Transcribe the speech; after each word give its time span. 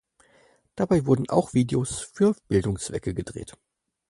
Dabei 0.75 1.05
wurden 1.05 1.29
auch 1.29 1.53
Videos 1.53 1.99
für 1.99 2.33
Bildungszwecke 2.47 3.13
gedreht. 3.13 3.55